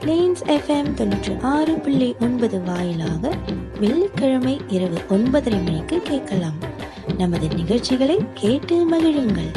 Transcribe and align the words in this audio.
Planes 0.00 0.42
FM 0.46 0.90
தொண்ணூற்றி 0.96 1.38
ஆறு 1.42 1.74
புள்ளி 1.74 2.16
ஒன்பது 2.20 2.62
வாயிலாக 2.62 3.30
வெள்ளிக்கிழமை 3.80 4.60
இரவு 4.68 4.98
ஒன்பதரை 5.08 5.64
மணிக்கு 5.64 6.00
கேட்கலாம். 6.02 6.58
நமது 7.18 7.48
நிகழ்ச்சிகளை 7.48 8.18
கேட்டு 8.34 8.90
மகிழுங்கள். 8.90 9.50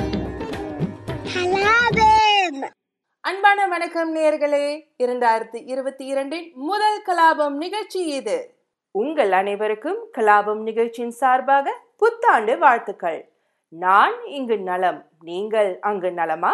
அன்பான 3.19 3.67
வணக்கம் 3.67 4.15
நேயர்களே 4.15 4.81
இரண்டாயிரத்தி 5.03 5.61
இருபத்தி 5.65 6.05
இரண்டின் 6.05 6.51
முதல் 6.55 7.01
கலாபம் 7.05 7.57
நிகழ்ச்சி 7.57 8.05
இது. 8.05 8.55
உங்கள் 8.91 9.31
அனைவருக்கும் 9.31 9.99
கலாபம் 10.17 10.61
நிகழ்ச்சியின் 10.61 11.11
சார்பாக 11.11 11.77
புத்தாண்டு 11.97 12.57
வாழ்த்துக்கள். 12.57 13.31
நான் 13.69 14.25
இங்கு 14.25 14.57
நலம். 14.57 15.05
நீங்கள் 15.19 15.79
அங்கு 15.79 16.11
நலமா? 16.11 16.53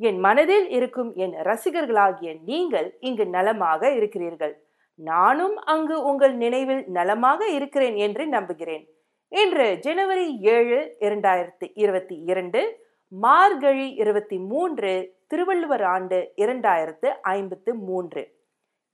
என் 0.00 0.18
மனதில் 0.18 0.68
இருக்கும் 0.68 1.14
என் 1.14 1.32
ரசிகர்களாகிய 1.32 2.36
நீங்கள் 2.44 2.96
இங்கு 3.00 3.26
நலமாக 3.26 3.90
இருக்கிறீர்கள். 3.94 4.54
நானும் 4.94 5.56
அங்கு 5.56 6.02
உங்கள் 6.02 6.34
நினைவில் 6.34 6.84
நலமாக 6.88 7.48
இருக்கிறேன் 7.48 7.96
என்று 7.96 8.26
நம்புகிறேன். 8.28 8.84
இன்று 9.28 9.78
ஜனவரி 9.78 10.38
ஏழு 10.40 10.96
இரண்டாயிரத்தி 11.00 11.66
இருபத்தி 11.74 12.16
இரண்டு 12.22 12.60
மார்கழி 13.08 13.94
இருபத்தி 13.94 14.38
மூன்று 14.38 15.16
திருவள்ளுவர் 15.26 15.82
ஆண்டு 15.82 16.32
இரண்டாயிரத்து 16.36 17.08
ஐம்பத்து 17.22 17.74
மூன்று. 17.74 18.22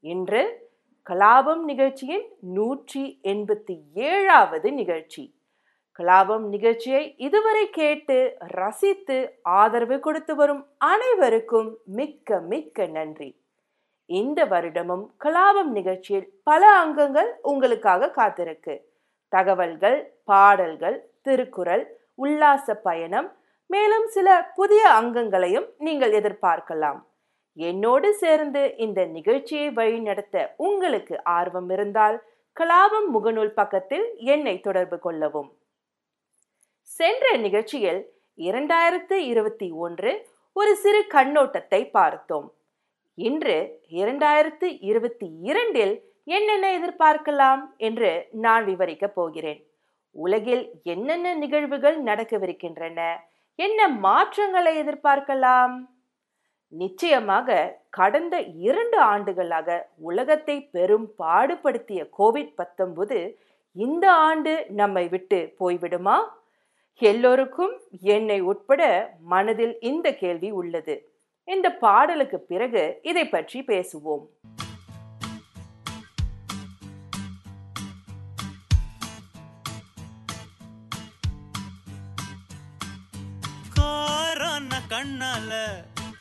இன்று 0.00 0.42
கலாபம் 1.10 1.62
நிகழ்ச்சியின் 1.64 2.26
நூற்றி 2.40 3.20
எண்பத்தி 3.22 3.76
ஏழாவது 3.94 4.72
நிகழ்ச்சி. 4.72 5.24
கலாபம் 5.98 6.46
நிகழ்ச்சியை 6.48 7.02
இதுவரை 7.16 7.70
கேட்டு 7.70 8.36
ரசித்து 8.38 9.16
ஆதரவு 9.42 10.00
கொடுத்து 10.00 10.34
வரும் 10.34 10.62
அனைவருக்கும் 10.76 11.78
மிக்க 11.84 12.40
மிக்க 12.40 12.86
நன்றி. 12.86 13.30
இந்த 14.06 14.44
வருடமும் 14.44 15.04
கலாபம் 15.24 15.70
நிகழ்ச்சியில் 15.70 16.26
பல 16.42 16.62
அங்கங்கள் 16.74 17.30
உங்களுக்காக 17.42 18.10
காத்திருக்கு. 18.16 18.74
தகவல்கள் 19.28 19.98
பாடல்கள் 20.24 20.98
திருக்குறள் 21.22 21.84
உல்லாச 22.14 22.74
பயணம் 22.74 23.28
மேலும் 23.66 24.06
சில 24.06 24.28
புதிய 24.54 24.82
அங்கங்களையும் 25.00 25.68
நீங்கள் 25.78 26.12
எதிர்பார்க்கலாம். 26.12 27.00
என்னோடு 27.56 28.14
சேர்ந்து 28.14 28.62
இந்த 28.76 29.00
நிகழ்ச்சியை 29.06 29.70
வழிநடத்த 29.70 30.54
உங்களுக்கு 30.56 31.24
ஆர்வம் 31.24 31.70
இருந்தால் 31.70 32.16
கலாபம் 32.56 33.08
முகநூல் 33.14 33.56
பக்கத்தில் 33.60 34.06
என்னை 34.34 34.60
தொடர்பு 34.60 34.98
கொள்ளவும். 34.98 35.50
சென்ற 36.86 37.36
நிகழ்ச்சியில் 37.36 38.00
இரண்டாயிரத்து 38.38 39.12
இருபத்தி 39.12 39.70
ஒன்று 39.70 40.10
ஒரு 40.52 40.76
சிறு 40.76 41.00
கண்ணோட்டத்தை 41.14 41.90
பார்த்தோம். 41.90 42.48
இன்று 43.14 43.56
இரண்டாயிரத்து 43.90 44.66
இருபத்தி 44.80 45.26
இரண்டில் 45.42 45.94
என்னென்ன 46.24 46.66
எதிர்பார்க்கலாம் 46.78 47.62
என்று 47.76 48.28
நான் 48.30 48.64
விவரிக்கப் 48.64 49.14
போகிறேன். 49.14 49.60
உலகில் 50.16 50.64
என்னென்ன 50.82 51.34
நிகழ்வுகள் 51.34 52.02
நடக்கவிருக்கின்றன? 52.02 53.00
என்ன 53.58 53.88
மாற்றங்களை 53.88 54.72
எதிர்பார்க்கலாம்? 54.82 55.74
நிச்சயமாக 56.68 57.78
கடந்த 57.90 58.36
இரண்டு 58.68 58.98
ஆண்டுகளாக 58.98 59.68
உலகத்தை 60.10 60.56
பெரும் 60.76 61.08
பாடுபடுத்திய 61.18 62.00
கோவிட் 62.18 62.54
பத்தொன்பது 62.54 63.18
இந்த 63.76 64.12
ஆண்டு 64.12 64.66
நம்மை 64.70 65.08
விட்டு 65.08 65.54
போய்விடுமா? 65.60 66.16
எல்லோருக்கும் 66.98 67.80
என்னை 68.00 68.40
உட்பட 68.40 69.14
மனதில் 69.20 69.76
இந்த 69.80 70.14
கேள்வி 70.14 70.50
உள்ளது. 70.50 71.12
இந்த 71.44 71.70
பாடலுக்கு 71.70 72.40
பிறகு 72.40 72.98
இதை 73.02 73.28
பற்றி 73.28 73.60
பேசுவோம். 73.60 74.26
கண்ணால 84.88 85.52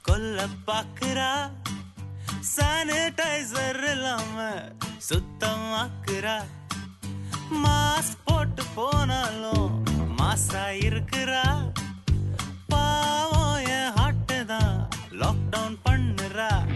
கொல்ல 0.01 0.45
பாக்குறா. 0.67 1.51
சானிடைசர் 2.56 3.91
இல்லாம 3.91 4.51
சுத்தமாக்குறா 5.09 6.38
மாஸ்க் 7.63 8.22
போட்டு 8.25 8.63
போனாலும் 8.75 9.83
மாசா 10.23 10.67
இருக்கிறா. 10.84 11.72
பாவம் 12.67 13.66
என் 13.66 13.91
ஹாட்டு 13.95 14.45
தான். 14.45 14.88
லாக்டவுன் 15.11 15.78
பண்ணுறா. 15.84 16.72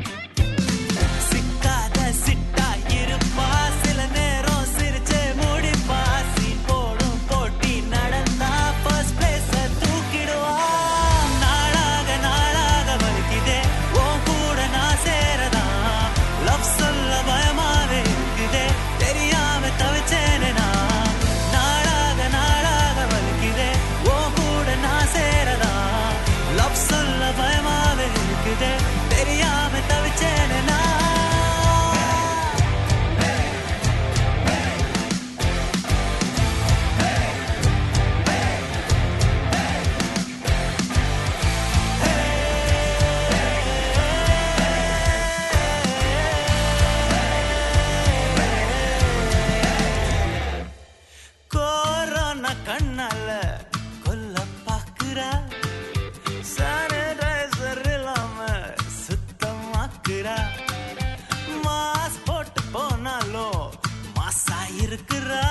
இருக்கிறா 64.88 65.47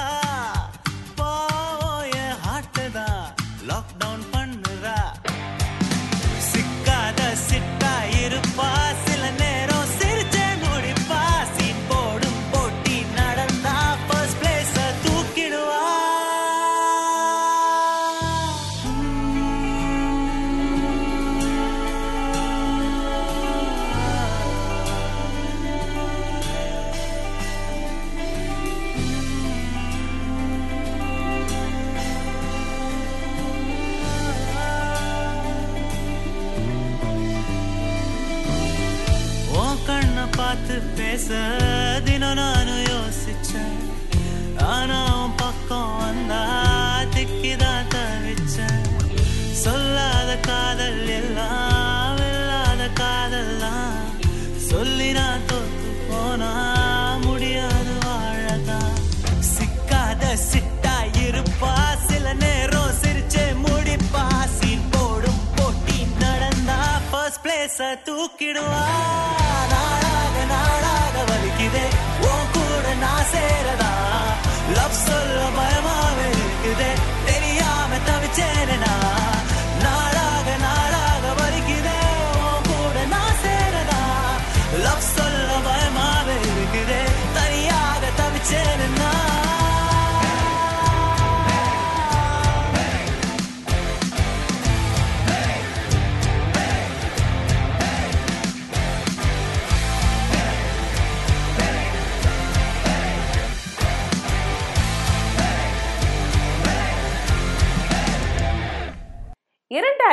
பிளேஸ 67.78 67.94
தூக்கிடுவா 68.06 68.82
நாளாக 69.72 70.36
நாளாக 70.52 71.16
வலிக்குதே 71.28 71.82
உன் 72.26 72.46
கூட 72.54 72.94
நான் 73.02 73.26
சேரதா 73.32 73.90
லவ் 74.76 74.96
சொல்ல 75.00 75.40
பயமாவே 75.58 76.28
இருக்குதே 76.36 76.90
தெரியாம 77.26 77.98
தவிச்சேனா 78.08 78.94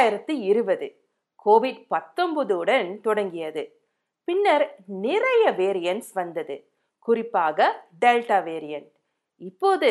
இரண்டாயிரத்தி 0.04 0.32
இருபது. 0.32 1.02
கோவிட் 1.46 1.86
பத்தொன்பதுடன் 1.90 3.02
தொடங்கியது. 3.02 3.80
பின்னர் 4.24 4.76
நிறைய 4.88 5.52
வேரியன்ட்ஸ் 5.52 6.12
வந்தது. 6.14 6.70
குறிப்பாக 7.00 7.88
டெல்டா 8.06 8.44
வேரியன்ட் 8.44 8.92
இப்போது 9.38 9.90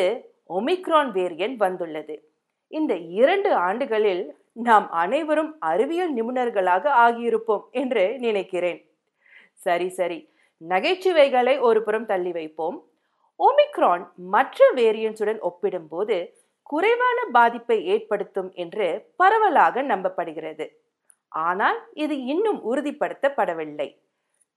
ஒமிக்ரான் 0.49 1.11
வேரியன்ட் 1.11 1.55
வந்துள்ளது. 1.55 2.29
இந்த 2.67 2.95
இரண்டு 2.95 3.53
ஆண்டுகளில் 3.53 4.35
நாம் 4.51 4.91
அனைவரும் 4.91 5.55
அறிவியல் 5.59 6.13
நிபுணர்களாக 6.13 6.89
ஆகியிருப்போம் 7.05 7.63
என்று 7.71 8.19
நினைக்கிறேன். 8.19 8.91
சரி 9.53 9.89
சரி. 9.89 10.29
நகைச்சுவைகளை 10.69 11.59
ஒரு 11.59 11.83
புறம் 11.83 12.05
தள்ளி 12.05 12.31
வைப்போம். 12.31 12.87
ஒமிக்ரான் 13.39 14.13
மற்ற 14.15 14.71
வேரியன்ட்ஸுடன் 14.75 15.39
ஒப்பிடும்போது 15.39 16.37
குறைவான 16.63 17.19
பாதிப்பை 17.31 17.85
ஏற்படுத்தும் 17.85 18.51
என்று 18.53 19.07
பரவலாக 19.15 19.83
நம்பப்படுகிறது. 19.83 20.67
ஆனால் 21.27 21.79
இது 21.93 22.25
இன்னும் 22.25 22.59
உறுதிப்படுத்தப்படவில்லை. 22.71 24.01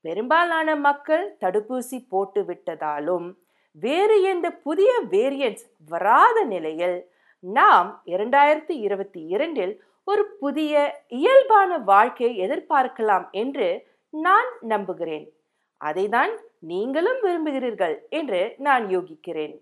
பெரும்பாலான 0.00 0.76
மக்கள் 0.76 1.36
தடுப்பூசி 1.40 1.98
போட்டு 2.08 2.42
விட்டதாலும் 2.42 3.26
வேறு 3.72 4.22
எந்த 4.22 4.50
புதிய 4.50 4.90
வேரியன்ஸ் 5.10 5.64
வராத 5.88 6.44
நிலையில் 6.44 7.10
நாம் 7.40 8.02
இரண்டாயிரத்தி 8.06 8.70
இருபத்தி 8.70 9.20
இரண்டில் 9.26 9.82
ஒரு 10.04 10.22
புதிய 10.38 10.74
இயல்பான 11.08 11.78
வாழ்க்கையை 11.78 12.48
எதிர்பார்க்கலாம் 12.48 13.30
என்று 13.30 13.86
நான் 14.10 14.50
நம்புகிறேன். 14.60 15.26
அதைதான் 15.80 16.32
நீங்களும் 16.58 17.20
விரும்புகிறீர்கள் 17.20 18.06
என்று 18.08 18.54
நான் 18.58 18.84
யோகிக்கிறேன். 18.86 19.54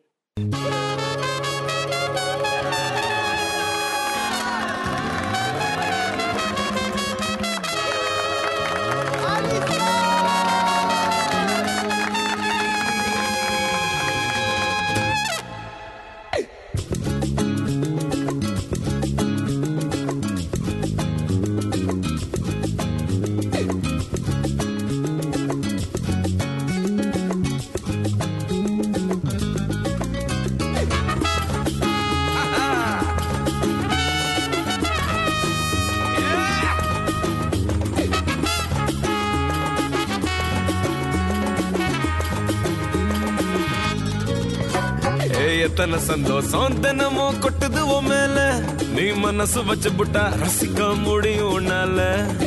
எத்தனை 45.84 46.04
சந்தோஷம் 46.04 46.80
தினமும் 46.80 47.40
கொட்டுது 47.40 48.02
மேல. 48.02 48.62
நீ 48.94 49.10
மனசு 49.10 49.64
வச்சு 49.64 49.90
புட்டா 49.90 50.22
ரசிக்க 50.42 51.02
முடியும் 51.02 51.66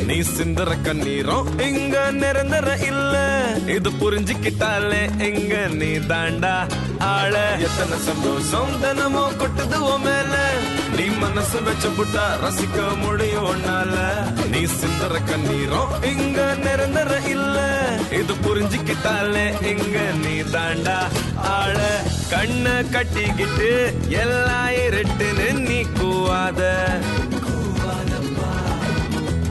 நீ 0.06 0.20
சிந்தற 0.20 0.80
கண்ணீரும் 0.82 1.60
இங்க 1.60 2.10
நிரந்தர 2.10 2.76
இல்ல. 2.76 3.14
இது 3.66 3.90
புரிஞ்சுக்கிட்டாலே 3.90 5.18
எங்க 5.18 5.66
நீ 5.66 5.86
தாண்டா 5.86 6.66
ஆள. 6.98 7.56
எத்தனை 7.58 7.98
சந்தோஷம் 7.98 8.80
தினமும் 8.80 9.38
கொட்டுது 9.38 9.98
மேல. 10.02 10.34
நீ 10.96 11.04
மனசு 11.04 11.62
வச்சு 11.62 11.88
புட்டா 11.88 12.26
ரசிக்க 12.44 12.98
முடியும் 12.98 13.62
நீ 14.50 14.58
சிந்தற 14.58 15.24
கண்ணீரும் 15.24 16.04
இங்க 16.04 16.54
நிரந்தர 16.64 17.20
இல்லை. 17.26 17.77
இது 18.10 18.34
புரிஞ்சுக்கிட்டாலே 18.44 19.44
எங்க 19.70 19.96
நீ 20.20 20.34
தாண்டா 20.52 20.96
ஆள 21.52 21.78
கண்ண 22.30 22.68
கட்டிக்கிட்டு 22.94 23.70
எல்லாம் 24.22 24.72
இருட்டுன்னு 24.84 25.48
நீ 25.60 25.78
கூவாத 25.98 26.62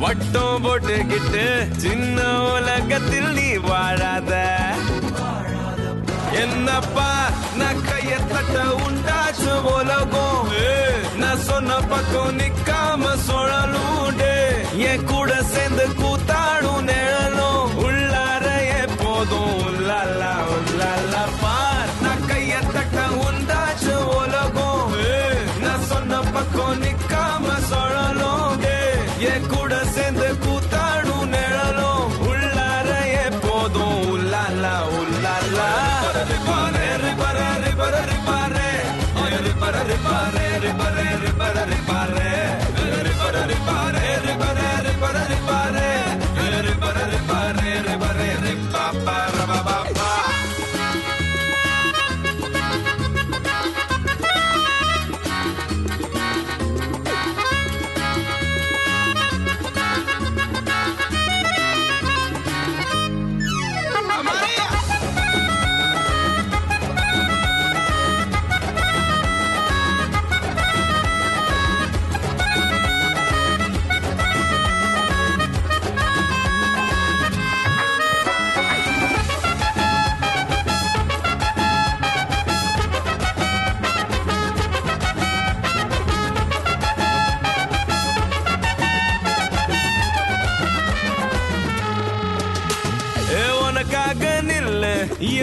வட்டம் 0.01 0.63
போட்டுக்கிட்டு 0.63 1.45
சின்ன 1.83 2.17
உலகத்தில் 2.49 3.31
நீ 3.37 3.49
வாழாத 3.67 4.33
என்னப்பா 6.41 7.09
நான் 7.59 7.83
கைய 7.87 8.13
தட்ட 8.31 8.57
உண்டாச்சு 8.81 9.53
உலகம் 9.75 10.51
நான் 11.21 11.45
சொன்ன 11.47 11.79
பக்கம் 11.89 12.37
நிக்காம 12.39 13.13
சுழலும் 13.27 13.85
என் 14.87 15.05
கூட 15.05 15.31
சேர்ந்து 15.53 15.85
கூத்தாடும் 15.99 16.83
நிழலும் 16.89 17.36
ko 26.57 26.67
nikam 26.83 27.45
soraloge 27.69 28.79
ye 29.23 29.33
kuda 29.51 29.81
send 29.93 30.21
kutanu 30.43 31.17
neralo 31.33 31.91
ullare 32.29 33.03
podu 33.43 33.87
ullala 34.13 34.73
ullala 34.99 35.69
ko 36.47 36.57
nikam 36.65 36.76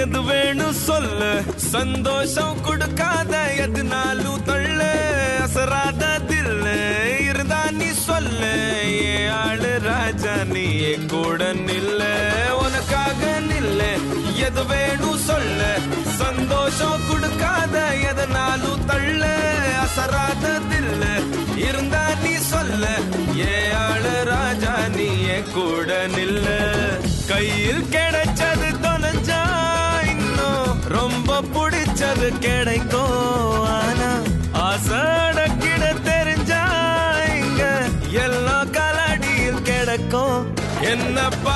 எது 0.05 0.23
வேணும் 0.23 0.73
சொல்லு. 0.73 1.43
சந்தோஷம் 1.57 2.61
கொடுக்காத 2.61 3.53
எதுனாலும் 3.57 4.43
தள்ளு. 4.43 4.93
அசராத 5.43 6.07
தில்லு. 6.29 7.05
இருந்தா 7.21 7.71
நீ 7.71 7.87
சொல்லு. 7.87 8.81
ஏ 9.03 9.29
ஆளு 9.29 9.79
ராஜா 9.83 10.35
நீ 10.45 10.81
கூட 11.07 11.53
நில்ல. 11.53 12.05
உனக்காக 12.53 13.41
நில்ல. 13.49 13.83
எது 14.37 14.67
வேணும் 14.67 15.19
சொல்லு. 15.19 15.79
சந்தோஷம் 16.05 17.01
கொடுக்காத 17.09 17.95
எதனாலும் 17.95 18.85
தள்ளு. 18.85 19.37
அசராத 19.83 20.49
தில்லு. 20.49 21.25
இருந்தா 21.57 22.07
நீ 22.23 22.35
சொல்லு. 22.35 22.95
ஏ 23.37 23.73
ஆளு 23.73 24.25
ராஜா 24.25 24.77
நீ 24.97 25.09
கூட 25.55 26.07
நில்ல. 26.07 26.47
கையில் 27.29 27.85
கிடைச்ச 27.91 28.44
ரொம்ப 31.35 31.53
பிடிச்சது 31.55 32.27
கிடைக்கும். 32.45 33.63
ஆனா 33.77 34.11
ஆசடக்கிட 34.65 35.85
தெரிஞ்சா 36.09 36.61
இங்க 37.39 37.63
எல்லாம் 38.25 38.71
கலடியில் 38.77 39.65
கிடக்கும். 39.69 40.39
என்னப்பா 40.93 41.54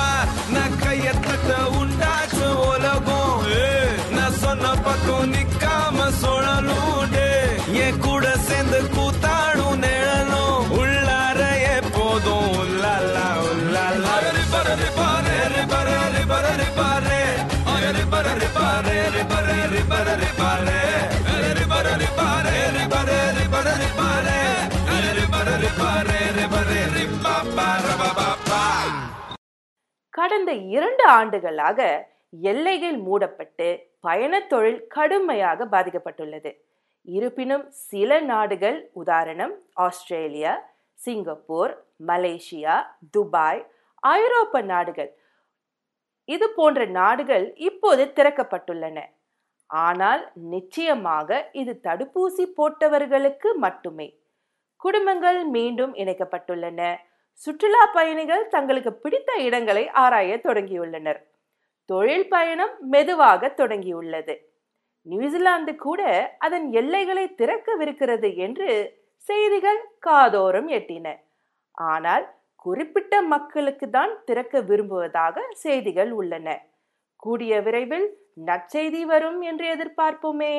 கடந்த 30.29 30.53
இரண்டு 30.53 31.03
ஆண்டுகளாக 31.09 31.79
எல்லைகள் 32.41 32.97
மூடப்பட்டு 32.97 33.67
பயணத் 33.99 34.49
தொழில் 34.49 34.87
கடுமையாக 34.87 35.65
பாதிக்கப்பட்டுள்ளது. 35.65 36.51
இருப்பினும் 37.01 37.63
சில 37.69 38.19
நாடுகள் 38.19 38.77
உதாரணம் 38.93 39.53
ஆஸ்திரேலியா 39.73 40.53
சிங்கப்பூர் 40.93 41.73
மலேசியா 42.07 42.75
துபாய் 43.11 43.61
ஐரோப்ப 44.03 44.61
நாடுகள் 44.63 45.11
இது 46.25 46.49
போன்ற 46.49 46.85
நாடுகள் 46.85 47.55
இப்போது 47.55 48.05
திறக்கப்பட்டுள்ளன. 48.15 48.97
ஆனால் 49.67 50.31
நிச்சயமாக 50.33 51.49
இது 51.51 51.79
தடுப்பூசி 51.83 52.45
போட்டவர்களுக்கு 52.57 53.51
மட்டுமே. 53.55 54.09
குடும்பங்கள் 54.75 55.45
மீண்டும் 55.45 55.95
இணைக்கப்பட்டுள்ளன. 55.95 56.81
சுற்றுலா 57.43 57.83
பயணிகள் 57.97 58.47
தங்களுக்கு 58.47 58.91
பிடித்த 58.93 59.31
இடங்களை 59.47 59.83
ஆராய 60.03 60.39
தொடங்கியுள்ளனர். 60.43 61.19
தொழில் 61.89 62.27
பயணம் 62.27 62.73
மெதுவாக 62.93 63.51
தொடங்கியுள்ளது. 63.57 64.35
நியூசிலாந்து 65.05 65.73
கூட 65.75 66.01
அதன் 66.37 66.65
எல்லைகளை 66.71 67.25
திறக்கவிருக்கிறது 67.37 68.29
என்று 68.35 68.69
செய்திகள் 69.29 69.79
காதோறும் 69.99 70.67
எட்டின. 70.67 71.07
ஆனால் 71.73 72.25
குறிப்பிட்ட 72.65 73.21
மக்களுக்கு 73.21 73.89
தான் 73.89 74.13
திறக்க 74.25 74.61
விரும்புவதாக 74.61 75.45
செய்திகள் 75.51 76.11
உள்ளன. 76.11 76.47
கூடிய 77.15 77.61
விரைவில் 77.61 78.07
நற்செய்தி 78.45 79.01
வரும் 79.05 79.39
என்று 79.41 79.65
எதிர்பார்ப்போமே. 79.75 80.53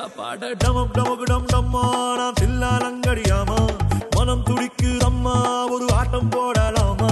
வந்து 0.00 0.48
டமம் 0.58 0.92
டமக்கு 0.92 1.24
டம் 1.24 1.46
டம்மா 1.46 1.82
நான் 2.16 2.36
தில்லாலங்கடியாமா? 2.40 3.58
மனம் 4.16 4.42
துடிக்குதம்மா 4.42 5.34
ஒரு 5.70 5.86
ஆட்டம் 5.94 6.28
போடலாமா? 6.28 7.10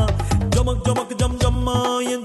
ஜமக் 0.48 0.82
ஜமக் 0.84 1.14
ஜம் 1.16 1.36
ஜம்மா 1.36 1.76
என் 2.10 2.24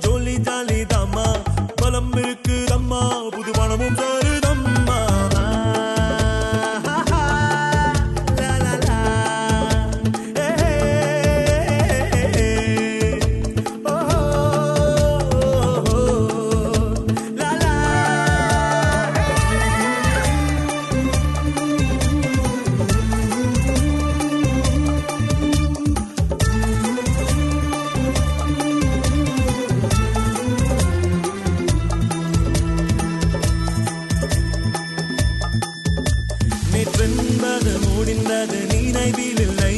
என்பது 37.44 37.72
முடிந்தது 37.80 38.60
நினைவில் 38.66 39.40
இல்லை 39.40 39.74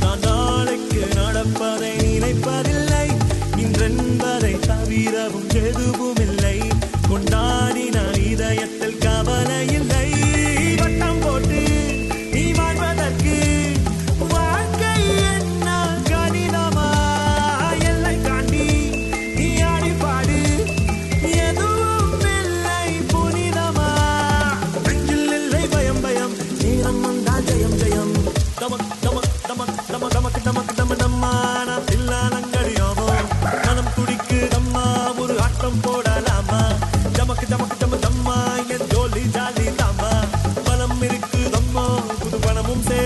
நான் 0.00 0.22
நாளைக்கு 0.22 1.02
நடப்பதை 1.14 1.90
நினைப்பதில்லை. 2.06 3.06
இன்றென்பதை 3.56 4.54
தவிரவும் 4.66 5.50
எதுவும் 5.62 6.19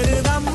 திருதம் 0.04 0.48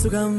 സുഖം 0.00 0.32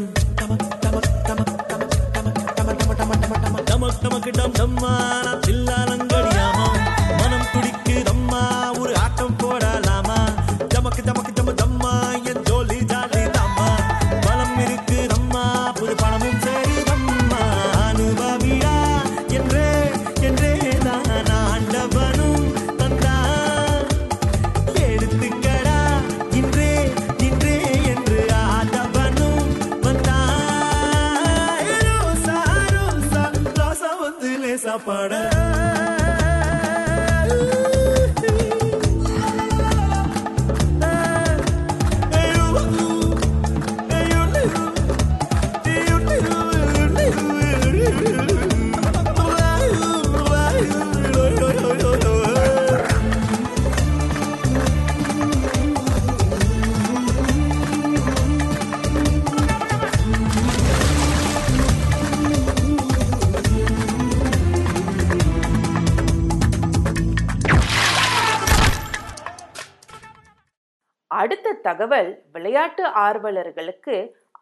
தகவல் 71.67 72.09
விளையாட்டு 72.33 72.83
ஆர்வலர்களுக்கு 73.05 73.95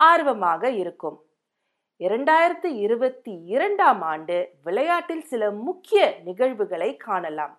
ஆர்வமாக 0.10 0.70
இருக்கும். 0.82 1.18
இரண்டாயிரத்தி 2.00 2.70
இருபத்தி 2.86 3.34
இரண்டாம் 3.56 4.02
ஆண்டு 4.12 4.38
விளையாட்டில் 4.64 5.26
சில 5.32 5.52
முக்கிய 5.68 6.02
நிகழ்வுகளை 6.26 6.90
காணலாம். 7.08 7.54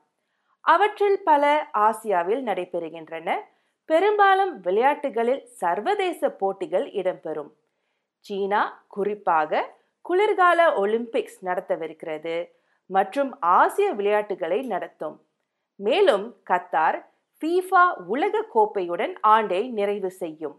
அவற்றில் 0.65 1.19
பல 1.29 1.45
ஆசியாவில் 1.79 2.43
நடைபெறுகின்றன. 2.49 3.29
பெரும்பாலும் 3.89 4.53
விளையாட்டுகளில் 4.61 5.43
சர்வதேச 5.61 6.31
போட்டிகள் 6.41 6.87
இடம்பெறும். 7.01 7.51
சீனா 8.27 8.63
குறிப்பாக 8.95 9.63
குளிர்கால 10.09 10.61
ஒலிம்பிக்ஸ் 10.83 11.39
நடத்தவிருக்கிறது 11.49 12.37
மற்றும் 12.91 13.31
ஆசிய 13.57 13.89
விளையாட்டுகளை 13.99 14.59
நடத்தும். 14.73 15.17
மேலும் 15.79 16.27
கத்தார் 16.51 16.99
ஃபீஃபா 17.43 17.85
உலக 18.07 18.45
கோப்பையுடன் 18.55 19.15
ஆண்டை 19.21 19.63
நிறைவு 19.69 20.11
செய்யும். 20.11 20.55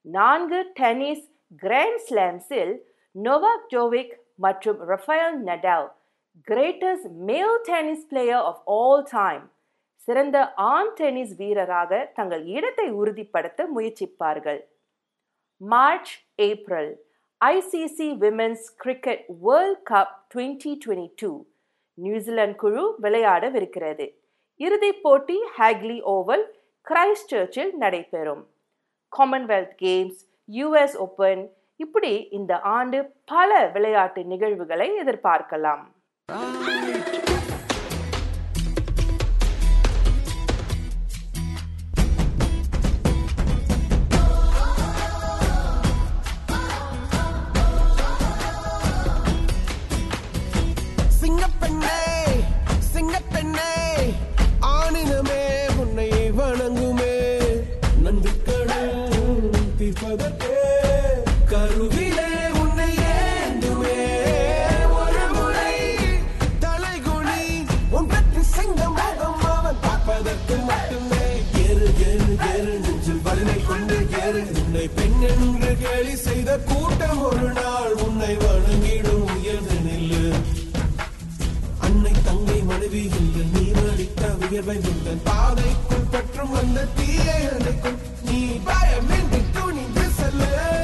நான்கு 0.00 0.60
டென்னிஸ் 0.78 1.26
கிராண்ட் 1.62 2.00
ஸ்லாம்ஸில் 2.06 2.72
நொவாக் 3.14 3.66
ஜோவிக் 3.74 4.14
மற்றும் 4.44 4.80
Rafael 4.90 5.36
Nadal 5.48 5.88
greatest 6.48 7.12
male 7.28 7.56
tennis 7.68 8.06
player 8.08 8.42
of 8.50 8.62
all 8.78 9.04
time 9.10 9.44
சிறந்த 10.08 10.38
ஆண் 10.54 10.92
டென்னிஸ் 10.94 11.36
வீரராக 11.36 11.92
தங்கள் 12.14 12.44
இடத்தை 12.56 12.88
உறுதிப்படுத்த 12.90 13.60
முயற்சிப்பார்கள். 13.76 14.60
March 15.60 16.12
April 16.48 16.92
ICC 17.40 18.08
women's 18.24 18.66
cricket 18.82 19.24
world 19.46 19.82
cup 19.90 20.14
twenty 20.34 20.72
twenty 20.84 21.10
two 21.22 21.32
New Zealand 21.98 22.60
குழு 22.62 22.84
விளையாடவிருக்கிறது. 23.02 24.06
இறுதிப் 24.56 25.02
போட்டி 25.02 25.36
ஹேக்லி 25.58 25.98
ஓவல் 26.12 26.44
கிரைஸ்ட் 26.86 27.30
சர்ச்சில் 27.32 27.76
நடைபெறும். 27.76 28.46
காமன்வெல்த் 29.16 29.74
கேம்ஸ் 29.82 30.20
யுஎஸ் 30.52 30.96
ஓபன் 30.96 31.42
இப்படி 31.76 32.28
இந்த 32.30 32.60
ஆண்டு 32.60 32.98
பல 33.24 33.70
விளையாட்டு 33.72 34.24
நிகழ்வுகளை 34.24 34.88
எதிர்பார்க்கலாம். 35.00 35.84
வலிமை 73.88 74.06
கேளு 74.12 74.40
உன்னை 74.60 74.84
பெண் 74.94 75.20
என்று 75.28 75.70
கேலி 75.82 76.14
செய்த 76.16 76.50
கூட்டம் 76.70 77.20
ஒரு 77.26 77.48
நாள் 77.58 77.94
உன்னை 78.04 78.30
வணங்கிடும் 78.42 79.26
உயர்ந்து 79.34 79.76
நில்லு. 79.86 80.24
அன்னை 81.86 82.14
தங்கை 82.24 82.58
மனைவி 82.70 83.02
இந்த 83.20 83.38
நீ 83.54 83.64
அளித்த 83.90 84.32
உயர்வை 84.42 84.76
இந்த 84.92 85.10
பாதைக்குள் 85.28 86.10
பற்றும் 86.10 86.54
வந்த 86.56 86.88
தீயை 86.98 87.40
அணைக்கும். 87.54 88.00
நீ 88.28 88.40
பயமின்றி 88.68 89.42
துணிந்து 89.58 90.06
செல்லு. 90.18 90.75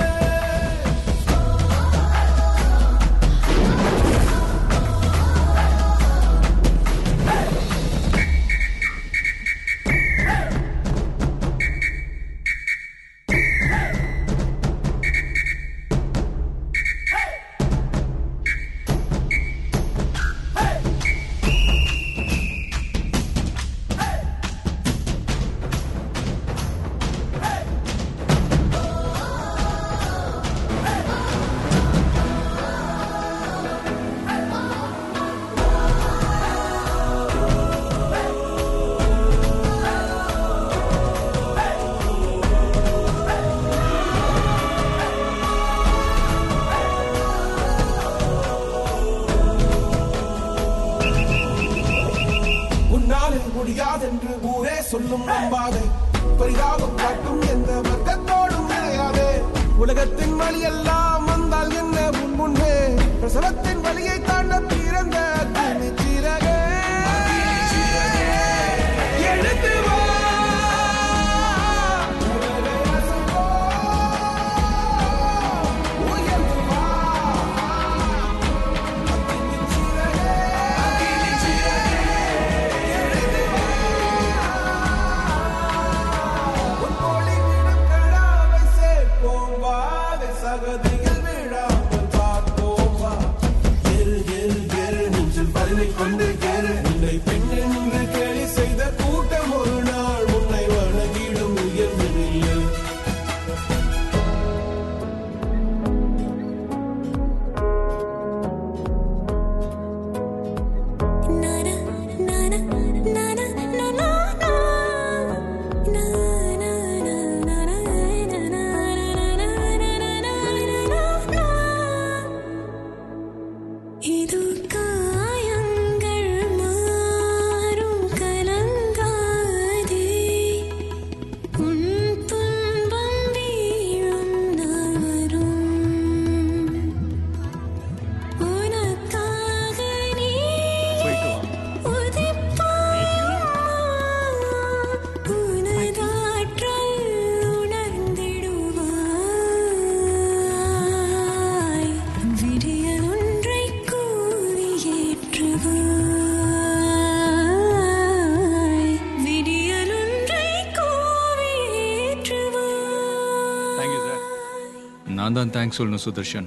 தேங்க்ஸ் 165.63 165.81
சொல்லணும் 165.81 166.05
சுதர்ஷன். 166.05 166.47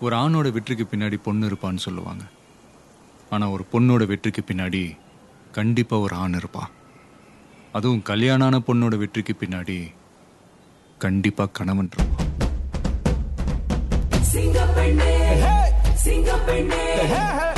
ஒரு 0.00 0.16
ஆணோட 0.16 0.52
வெற்றிக்கு 0.52 0.86
பின்னாடி 0.90 1.16
பொண்ணு 1.22 1.46
இருப்பான்னு 1.46 1.76
சொல்லுவாங்க. 1.76 2.24
ஆனால் 3.30 3.48
ஒரு 3.48 3.64
பொண்ணோட 3.72 4.06
வெற்றிக்கு 4.06 4.42
பின்னாடி 4.46 4.96
கண்டிப்பாக 5.52 6.02
ஒரு 6.02 6.16
ஆண் 6.16 6.34
இருப்பான் 6.34 6.70
அதுவும் 7.72 8.02
கல்யாணான 8.08 8.60
பொண்ணோட 8.66 8.96
வெற்றிக்கு 8.96 9.34
பின்னாடி 9.40 9.78
கண்டிப்பாக 10.98 11.50
கணவன் 11.50 11.90
இருப்பான். 11.96 12.28
கருவிலே 16.46 17.49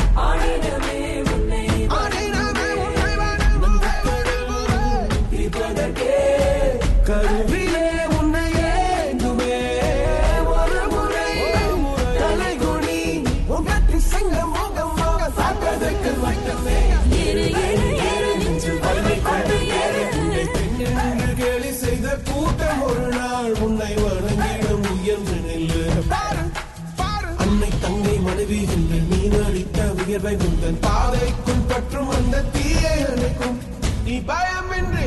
தங்கை 28.43 28.63
மனைவி 28.67 29.21
என்று 29.25 30.05
உயர்வை 30.05 30.33
உங்கள் 30.47 30.79
பாதைக்கும் 30.81 31.61
பற்றும் 31.69 32.09
அந்த 32.09 32.41
தீயை 32.55 32.95
அணைக்கும் 33.11 33.59
நீ 34.05 34.15
பயமின்றி 34.31 35.07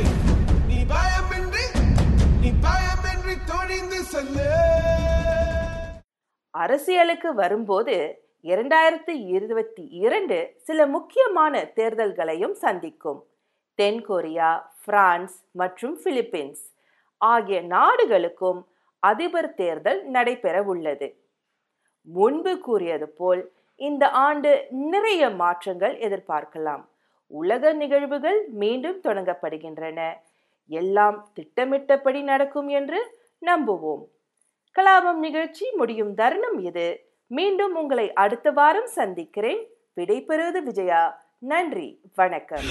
நீ 0.68 0.78
பயமின்றி 0.92 1.66
நீ 2.42 2.50
பயமின்றி 2.66 3.36
துணிந்து 3.46 4.00
செல்லு. 4.04 4.48
அரசியலுக்கு 6.52 7.34
வரும்போது 7.34 7.98
இரண்டாயிரத்தி 8.44 9.16
இருபத்தி 9.28 9.88
இரண்டு 10.06 10.38
சில 10.58 10.88
முக்கியமான 10.88 11.64
தேர்தல்களையும் 11.76 12.56
சந்திக்கும். 12.64 13.22
தென் 13.76 14.02
கொரியா 14.02 14.74
பிரான்ஸ் 14.86 15.38
மற்றும் 15.52 16.00
பிலிப்பீன்ஸ் 16.04 16.66
ஆகிய 17.18 17.62
நாடுகளுக்கும் 17.62 18.68
அதிபர் 19.00 19.54
தேர்தல் 19.54 20.04
நடைபெற 20.06 20.64
உள்ளது. 20.64 21.25
முன்பு 22.06 22.60
கூறியது 22.60 23.10
போல் 23.10 23.52
இந்த 23.76 24.10
ஆண்டு 24.10 24.66
நிறைய 24.70 25.30
மாற்றங்கள் 25.30 25.98
எதிர்பார்க்கலாம். 25.98 26.86
உலக 27.28 27.74
நிகழ்வுகள் 27.74 28.46
மீண்டும் 28.48 29.02
தொடங்கப்படுகின்றன. 29.02 30.14
எல்லாம் 30.68 31.30
திட்டமிட்டபடி 31.34 32.22
நடக்கும் 32.22 32.68
என்று 32.68 33.18
நம்புவோம். 33.42 34.04
கலாபம் 34.80 35.14
நிகழ்ச்சி 35.14 35.72
முடியும் 35.76 36.14
தருணம் 36.14 36.60
இது. 36.60 37.10
மீண்டும் 37.28 37.76
உங்களை 37.76 38.14
அடுத்த 38.14 38.52
வாரம் 38.52 38.88
சந்திக்கிறேன். 38.88 39.68
விடைபெறுவது 39.96 40.64
விஜயா. 40.64 41.24
நன்றி. 41.40 42.00
வணக்கம். 42.16 42.64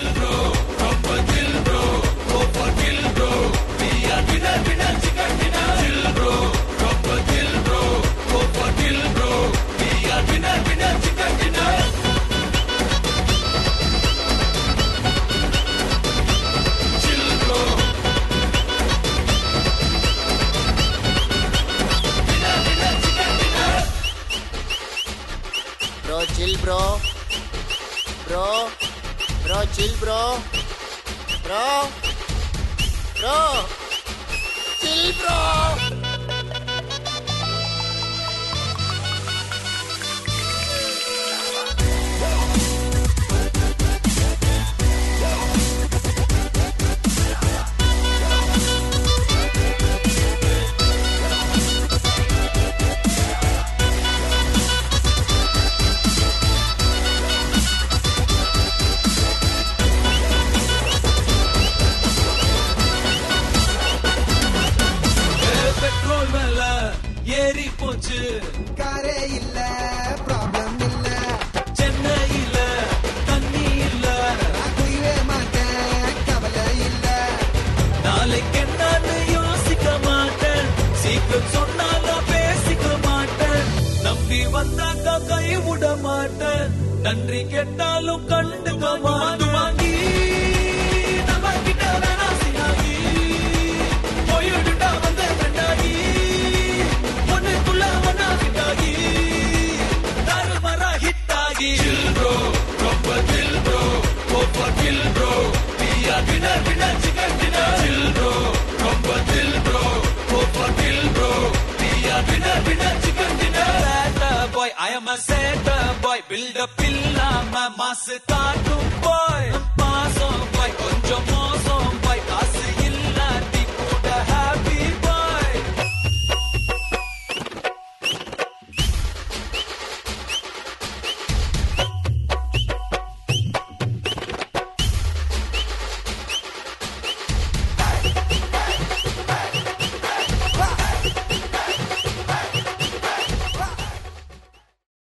macetado. 117.70 118.93